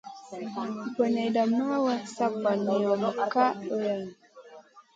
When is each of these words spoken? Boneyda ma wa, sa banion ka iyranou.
Boneyda 0.95 1.43
ma 1.57 1.67
wa, 1.83 1.95
sa 2.13 2.25
banion 2.43 3.01
ka 3.33 3.45
iyranou. 3.73 4.09